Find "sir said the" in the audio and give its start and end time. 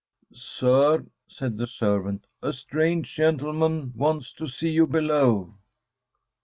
0.33-1.67